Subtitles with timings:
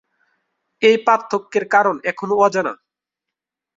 [0.81, 2.73] এই পার্থক্যের কারণ এখনো অজানা।